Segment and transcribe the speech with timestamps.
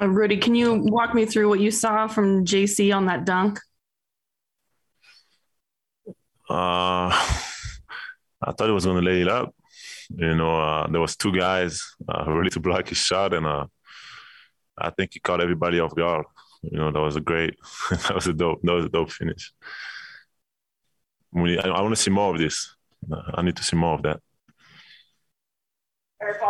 [0.00, 3.58] Uh, Rudy, can you walk me through what you saw from JC on that dunk?
[6.48, 7.10] Uh,
[8.42, 9.54] I thought he was going to lay it up.
[10.08, 13.66] You know, uh, there was two guys uh, ready to block his shot, and uh,
[14.78, 16.24] I think he caught everybody off guard.
[16.62, 17.56] You know, that was a great,
[17.90, 19.52] that was a dope, that was a dope finish.
[21.36, 22.74] I, I want to see more of this.
[23.34, 24.20] I need to see more of that.
[26.22, 26.40] Eric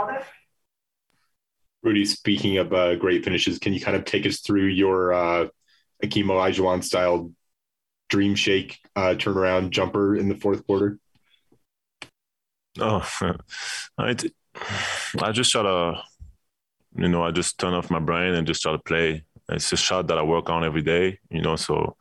[1.83, 5.48] Rudy, speaking of uh, great finishes, can you kind of take us through your uh,
[6.02, 7.33] Hakeem Olajuwon style
[8.09, 10.98] dream shake uh, turnaround jumper in the fourth quarter?
[12.79, 13.07] Oh,
[13.98, 14.16] I,
[15.19, 16.02] I just try to,
[16.97, 19.24] you know, I just turn off my brain and just try to play.
[19.49, 21.97] It's a shot that I work on every day, you know, so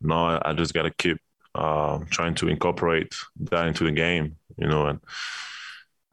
[0.00, 1.18] now I just got to keep
[1.54, 3.14] uh, trying to incorporate
[3.50, 5.00] that into the game, you know, and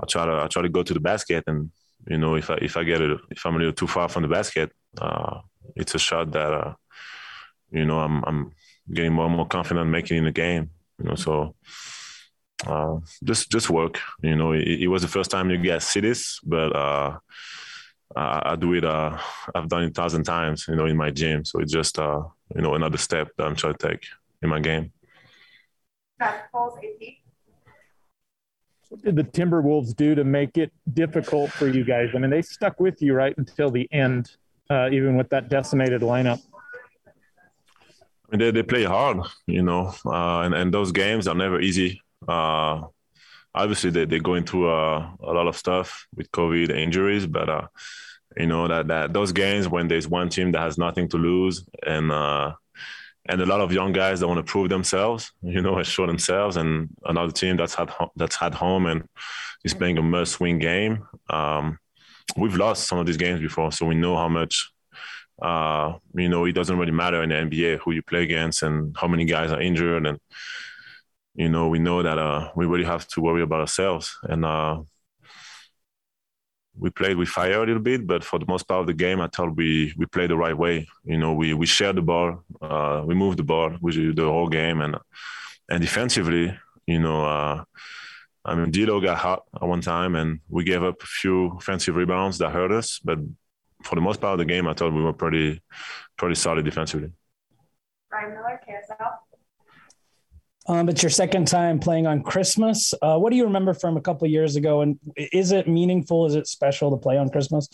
[0.01, 1.69] I try to I try to go to the basket, and
[2.07, 4.23] you know, if I if I get it, if I'm a little too far from
[4.23, 5.39] the basket, uh,
[5.75, 6.73] it's a shot that uh,
[7.71, 8.51] you know I'm I'm
[8.91, 10.69] getting more and more confident making in the game,
[10.99, 11.55] you know, so.
[12.65, 13.99] Uh, just just work.
[14.21, 17.17] You know, it, it, was the first time you guys see this, but uh,
[18.15, 18.85] I, I, do it.
[18.85, 19.17] Uh,
[19.53, 20.65] I've done it a thousand times.
[20.69, 21.43] You know, in my gym.
[21.43, 22.21] So it's just uh,
[22.55, 24.05] you know another step that I'm trying to take
[24.41, 24.93] in my game.
[28.93, 32.09] What did the Timberwolves do to make it difficult for you guys?
[32.13, 34.35] I mean, they stuck with you right until the end,
[34.69, 36.39] uh, even with that decimated lineup.
[37.07, 37.09] I
[38.29, 42.03] mean, they, they play hard, you know, uh, and, and those games are never easy.
[42.27, 42.83] Uh,
[43.55, 47.67] obviously, they, they're going through a lot of stuff with COVID injuries, but, uh,
[48.37, 51.65] you know, that, that those games when there's one team that has nothing to lose
[51.83, 52.53] and uh,
[53.27, 56.05] and a lot of young guys that want to prove themselves, you know, and show
[56.05, 59.07] themselves, and another team that's had that's had home and
[59.63, 61.07] is playing a must-win game.
[61.29, 61.79] Um,
[62.37, 64.71] we've lost some of these games before, so we know how much.
[65.41, 68.95] Uh, you know, it doesn't really matter in the NBA who you play against and
[68.97, 70.19] how many guys are injured, and
[71.35, 74.15] you know, we know that uh, we really have to worry about ourselves.
[74.23, 74.81] And uh,
[76.77, 79.21] we played with fire a little bit, but for the most part of the game,
[79.21, 80.87] I thought we we played the right way.
[81.03, 84.47] You know, we we shared the ball, uh, we moved the ball with the whole
[84.49, 84.97] game, and
[85.69, 86.57] and defensively,
[86.87, 87.63] you know, uh,
[88.45, 91.95] I mean, D-Lo got hot at one time, and we gave up a few offensive
[91.95, 92.99] rebounds that hurt us.
[92.99, 93.19] But
[93.83, 95.61] for the most part of the game, I thought we were pretty
[96.17, 97.11] pretty solid defensively.
[98.11, 98.59] Ryan Miller.
[100.67, 102.93] Um, it's your second time playing on Christmas.
[103.01, 104.81] Uh, what do you remember from a couple years ago?
[104.81, 106.25] And is it meaningful?
[106.25, 107.67] Is it special to play on Christmas?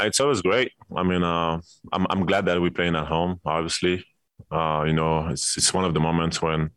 [0.00, 0.72] It's always great.
[0.96, 1.60] I mean, uh,
[1.92, 3.40] I'm I'm glad that we're playing at home.
[3.44, 4.04] Obviously,
[4.50, 6.70] uh, you know, it's it's one of the moments when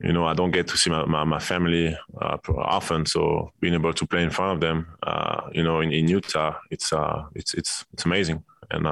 [0.00, 3.06] you know I don't get to see my my, my family uh, often.
[3.06, 6.58] So being able to play in front of them, uh, you know, in, in Utah,
[6.70, 8.86] it's uh, it's it's it's amazing, and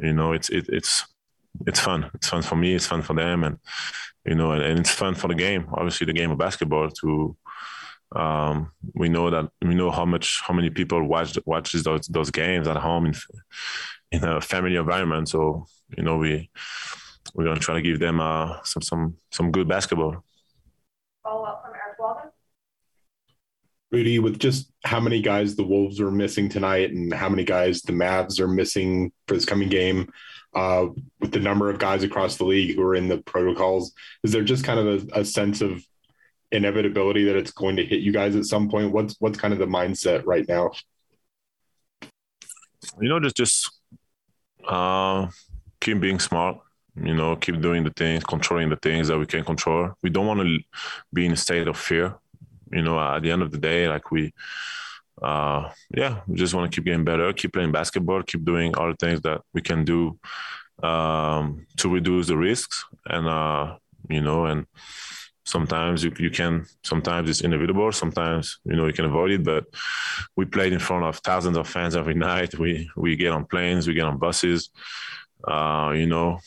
[0.00, 1.06] you know, it's it, it's
[1.66, 2.10] it's fun.
[2.14, 2.74] It's fun for me.
[2.74, 3.58] It's fun for them, and
[4.24, 5.66] you know, and, and it's fun for the game.
[5.72, 6.90] Obviously, the game of basketball.
[6.90, 7.36] To
[8.14, 12.30] um, we know that we know how much how many people watch watches those those
[12.30, 13.14] games at home in
[14.12, 15.28] in a family environment.
[15.28, 15.66] So
[15.96, 16.50] you know, we
[17.34, 20.24] we're gonna try to give them uh, some some some good basketball.
[21.22, 22.30] Follow up from Eric Walden.
[23.90, 27.82] Rudy, with just how many guys the Wolves are missing tonight and how many guys
[27.82, 30.12] the Mavs are missing for this coming game,
[30.54, 30.86] uh,
[31.20, 33.92] with the number of guys across the league who are in the protocols?
[34.22, 35.84] Is there just kind of a, a, sense of
[36.52, 38.92] inevitability that it's going to hit you guys at some point?
[38.92, 40.72] What's what's kind of the mindset right now?
[43.00, 43.70] You know, just just
[44.66, 45.28] uh,
[45.80, 46.58] keep being smart.
[46.96, 49.92] You know, keep doing the things, controlling the things that we can control.
[50.02, 50.58] We don't want to
[51.12, 52.16] be in a state of fear.
[52.70, 54.32] You know, at the end of the day, like we
[55.22, 58.88] uh, yeah, we just want to keep getting better, keep playing basketball, keep doing all
[58.88, 60.18] the things that we can do
[60.82, 62.84] um, to reduce the risks.
[63.06, 63.76] And, uh,
[64.08, 64.66] you know, and
[65.44, 69.44] sometimes you, you can, sometimes it's inevitable, sometimes, you know, you can avoid it.
[69.44, 69.64] But
[70.36, 72.58] we played in front of thousands of fans every night.
[72.58, 74.70] We, we get on planes, we get on buses,
[75.46, 76.38] uh, you know,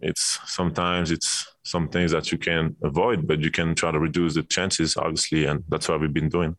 [0.00, 4.34] it's sometimes it's some things that you can avoid, but you can try to reduce
[4.34, 5.46] the chances, obviously.
[5.46, 6.56] And that's what we've been doing.